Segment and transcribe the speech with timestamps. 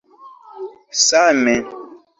[1.07, 1.55] Same.